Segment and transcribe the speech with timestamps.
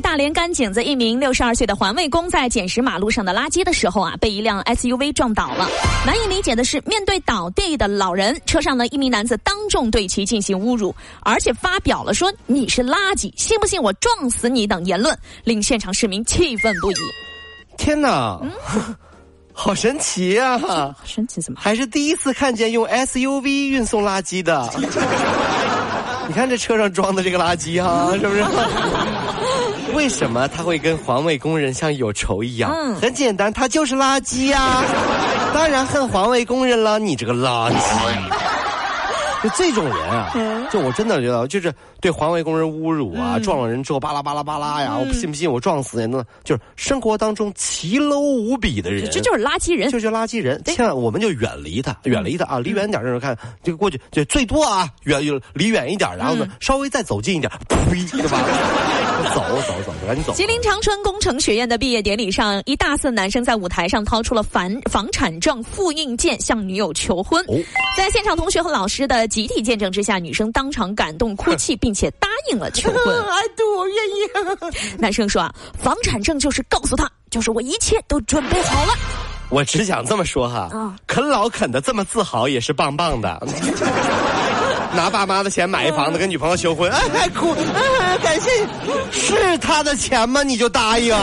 [0.00, 5.68] 大连甘井子，一名六十二岁的环卫工在捡拾马路上的垃圾的时候啊，被一辆 SUV 撞倒了。
[6.06, 16.96] 难以理解的是，面对倒地的老人，车上的一名男子当众对其进行侮辱，而且发表了说“你是垃圾，信不信我撞死你”等言论，令现场市民气愤不已。
[17.76, 18.40] 天哪，
[19.52, 20.58] 好神奇呀、
[21.04, 21.60] 神奇怎么？
[21.60, 24.68] 还是第一次看见用 SUV 运送垃圾的。
[26.28, 28.44] 你看这车上装的这个垃圾哈、是不是？
[29.98, 32.70] 为什么他会跟环卫工人像有仇一样？
[32.72, 32.94] 嗯。
[33.00, 34.80] 很简单，他就是垃圾呀、
[35.52, 37.78] 当然恨环卫工人了，你这个垃圾。
[39.42, 40.32] 就这种人啊，
[40.70, 46.24] 就我真的觉得，就是对环卫工人侮辱啊，撞了人之后巴拉巴拉巴拉呀，我信不信我撞死你呢？
[46.44, 49.90] 就是生活当中奇陋无比的人，这就是垃圾人。
[49.90, 55.20] 就是垃圾人，千万我们就远离他，远离他啊，离远点儿，看这个过去，就最多啊，远
[55.54, 58.38] 离远一点，然后呢，稍微再走近一点，呸，对吧？
[59.34, 60.32] 走走走，赶紧走。
[60.32, 67.44] 吉林长春工程学院的毕业典礼上，一大四男生在舞台上掏出了房房产证复印件向女友求婚。
[67.48, 67.54] 哦
[67.96, 73.00] 在现场同学和老师的集体见证之下，女生当场感动哭泣，并且答应了求婚。
[73.28, 74.98] 哎，对，我愿意。
[74.98, 78.92] 男生说啊，房产证就是告诉他，就是我一切都准备好了。
[79.50, 83.44] 我只想这么说哈，啊啃老啃的这么自豪也是棒棒的。
[84.94, 90.42] 拿爸妈的钱买一房子，跟女朋友求婚，哎，还哭，哎，感谢你，是他的钱吗？
[90.42, 91.14] 你就答应？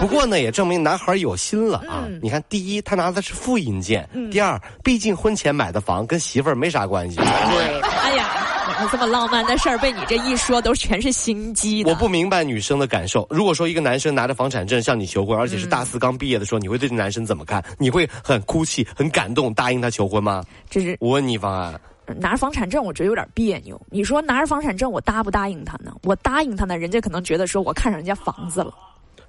[0.00, 2.08] 不过呢，也证明男孩有心了啊！
[2.22, 7.16] 你看，第一，他拿的是复印件；第二，毕竟婚前买的房跟媳妇儿没啥关系。
[7.16, 11.90] 对哎呀，这么浪漫的事儿被你这一说，都全是心机的。
[11.90, 13.26] 我不明白女生的感受。
[13.28, 17.62] 如果说一个男生拿着房产证向你求婚，而且是大四刚毕业的时候，你会对这男生怎么看？
[17.78, 20.42] 你会很哭泣、很感动，答应他求婚吗？
[20.70, 21.78] 这是我问你方案。
[22.18, 23.80] 拿着房产证，我觉得有点别扭。
[23.90, 25.92] 你说拿着房产证，我答不答应他呢？
[26.02, 28.72] 我答应他呢，人家可能觉得说我看上人家房子了。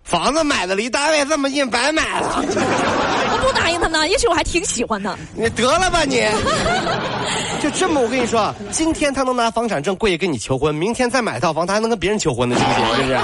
[0.04, 2.38] 房子买的离单位这么近，白买了。
[2.38, 5.16] 我不答应他呢，也许我还挺喜欢他。
[5.36, 6.26] 你得了吧你！
[7.62, 12.96] 就这么，我跟你说啊，今天他能拿房产证跪下跟你求婚，明天再买套房，他还能跟别人求婚呢，信不信？
[12.96, 13.20] 是不是？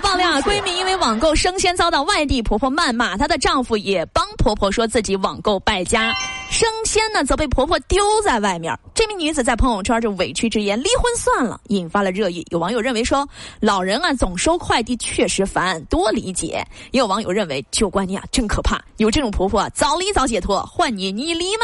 [0.00, 6.14] 爆料啊，闺蜜因为网购生鲜遭到外地婆婆谩骂，她的丈夫也帮婆婆说自己网购败家，
[6.50, 8.76] 生鲜呢则被婆婆丢在外面。
[8.94, 12.46] 这名女子在朋友圈就委屈直言离婚算了，引发了热议。
[12.50, 13.28] 有网友认为说，
[13.60, 21.62] 老人啊总收快递确实烦，多理解；也有网友认为旧观念啊真可怕，有这种婆婆啊早离早解脱，换你你离吗？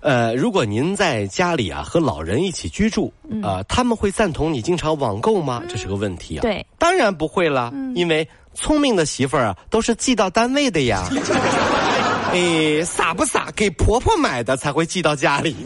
[0.00, 5.62] 呃，如果您在家里啊和老人一起居住，啊、他们会赞同你经常网购吗？
[5.68, 6.42] 这是个问题啊。
[6.42, 11.08] 对，当然不会了，因为聪明的媳妇儿啊都是寄到单位的呀。
[12.30, 13.50] 哎，傻不傻？
[13.56, 15.56] 给婆婆买的才会寄到家里。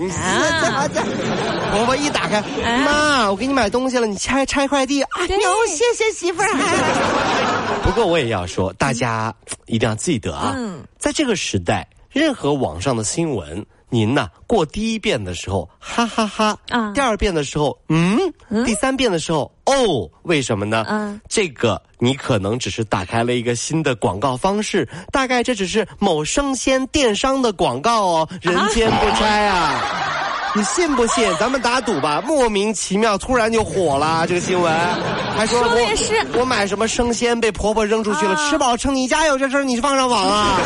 [1.73, 5.03] 婆婆一打开，啊妈，我给你买东西了，你拆拆快递。
[5.03, 6.49] 哎对呦，谢谢媳妇儿。
[7.83, 9.35] 不过我也要说，大家
[9.67, 13.67] 一定要记得啊，嗯在这个时代，任何网上的新闻。
[13.93, 18.19] 您呐，过第一遍的时候，哈哈哈啊第二遍的时候，嗯，
[18.65, 20.87] 第三遍的时候，哦，为什么呢？
[20.89, 29.85] 嗯这个你可能只是打开了一个新的广告方式，大概这只是某生鲜电商的广告哦，人间不拆啊。
[30.57, 31.31] 你信不信？
[31.41, 34.75] 咱们打赌吧，莫名其妙突然就火了这个新闻，
[35.37, 35.59] 还说
[36.39, 38.95] 我买什么生鲜被婆婆扔出去了，啊吃饱撑。
[38.95, 40.59] 你家有这事儿，你放上网啊？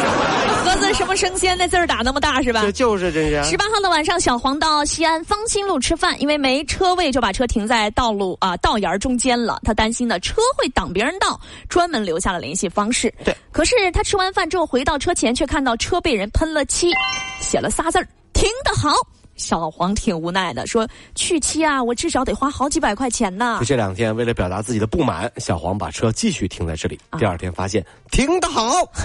[0.77, 2.61] 盒子什么生鲜那字儿打那么大是吧？
[2.61, 3.43] 这就是这是。
[3.45, 9.59] 十八号的晚上，小黄到西安方兴路吃饭，因为没车位，就把车停在道路啊、道沿儿中间了。
[9.65, 13.13] 他担心呢车会挡别人道，专门留下了联系方式。
[13.25, 16.93] 对，可是他吃完饭之后回到车前，却看到车被人喷了漆，
[17.41, 18.95] 写了仨字儿“停得好”。
[19.37, 23.67] 小黄挺无奈的，说：“去漆啊，我至少得花好几百块钱呢就。
[23.67, 26.99] 这两天，为了表达自己的不满，小黄把车继续停在这里。
[27.11, 28.63] 啊第二天发现停的好，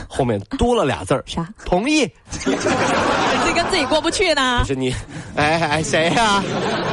[0.09, 1.47] 后面多了俩字儿啥？
[1.65, 2.09] 同意。
[2.41, 4.67] 这跟自己过不去呢不。
[4.67, 4.95] 是你，
[5.35, 6.41] 哎哎，谁呀、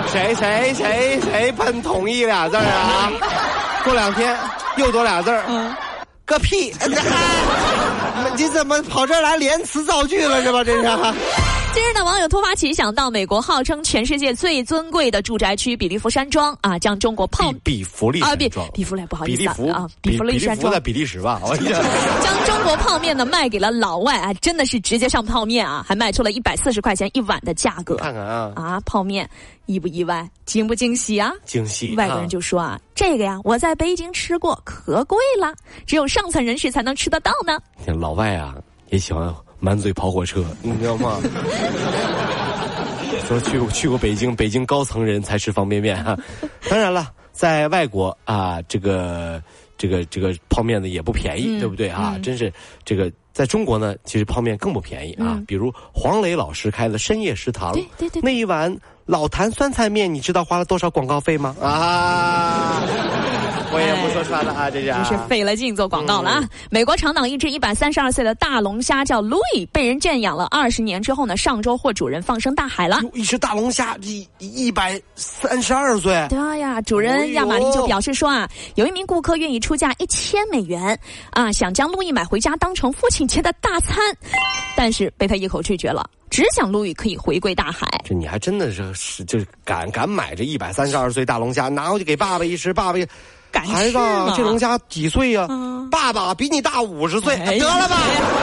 [0.08, 3.10] 谁谁谁谁喷同意俩字儿啊？
[3.84, 4.36] 过两天
[4.76, 5.74] 又多俩字儿，嗯，
[6.24, 6.72] 个屁！
[8.36, 10.64] 你怎么跑这儿来连词造句了是吧？
[10.64, 10.88] 这是。
[11.74, 21.40] 近日呢，网友突发奇想，到美国号称全世界最尊贵的住宅区比利福山庄啊，将中国泡比弗利啊比比弗利不好意思比利福啊比弗利山庄在比利时吧？
[21.44, 27.96] 将中国泡面呢卖给了老外啊，真的是直接上泡面啊，还卖出了一百四十块钱一碗的价格。
[27.96, 29.28] 看看啊，啊，泡面
[29.66, 31.30] 意不意外，惊不惊喜啊？
[31.44, 31.94] 惊喜！
[31.96, 35.54] 外国人就说啊，这个呀，我在北京吃过，可贵了，
[35.86, 37.56] 只有上层人士才能吃得到呢。
[37.86, 38.54] 啊老外啊
[38.90, 39.22] 也喜欢
[39.60, 41.18] 满嘴跑火车，你知道吗？
[43.26, 46.16] 说去去过北京，北京高层人才吃方便面哈、
[46.70, 49.42] 当然了，在外国啊，这个
[49.76, 52.12] 这个这个泡面呢也不便宜，嗯对不对啊？
[52.16, 52.50] 嗯真是
[52.86, 55.36] 这个在中国呢，其实泡面更不便宜啊。
[55.36, 58.74] 嗯比如黄磊老师开的深夜食堂，对对对那一碗
[59.04, 61.54] 老坛酸菜面，你知道花了多少广告费吗？
[61.60, 62.67] 啊，我
[64.46, 66.48] 啊，这是啊真是费了劲做广告了啊！
[66.70, 73.00] 美国长岛一只一百三十二岁的大龙虾叫 Louis，被人圈养了二十年之后呢，上周获主人放生大海了。
[73.02, 76.26] 哟一只大龙虾，一一百三十二岁。
[76.28, 80.98] 对呀，主哎人亚玛丽就表示说啊，有一名顾客愿意出价一千美元，
[81.30, 83.98] 啊，想将路易买回家当成父亲节的大餐，
[84.76, 87.86] 但是被他一口拒绝了，只想路易可以回归大海。
[88.04, 93.06] 这你还真的是是就是敢敢买这一百三十二岁大龙虾，拿回去给爸爸一吃，爸爸一
[93.50, 93.98] 敢孩子，
[94.36, 97.96] 这龙虾几岁呀、嗯爸爸比你大五十岁，得了吧？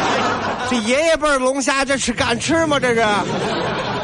[0.67, 2.79] 这爷爷辈儿龙虾，这是敢吃吗？
[2.79, 3.05] 这是。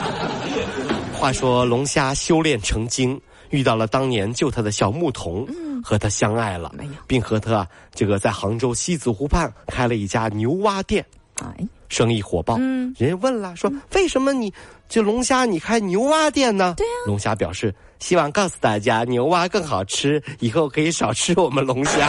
[1.18, 3.20] 话说龙虾修炼成精，
[3.50, 5.48] 遇到了当年救他的小牧童，
[5.84, 6.72] 和他相爱了
[7.08, 11.04] 并和他这个在杭州西子湖畔开了一家牛蛙店。
[11.42, 12.56] 哎，生意火爆。
[12.58, 14.52] 嗯人家问了，说为什么你
[14.88, 16.74] 这龙虾你开牛蛙店呢？
[16.78, 21.92] 对呀龙虾表示希望告诉大家，牛蛙更好吃，以后可以少吃我们龙虾。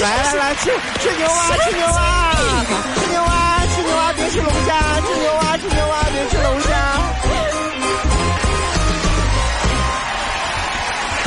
[0.00, 2.34] 来来来，吃吃牛蛙，吃牛蛙，
[2.96, 4.71] 吃牛蛙，吃牛蛙，别吃龙虾，